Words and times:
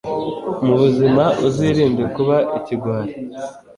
m' 0.65 0.69
ubuzima 0.75 1.23
uzirinde 1.47 2.03
kuba 2.15 2.37
ikigwari: 2.57 3.13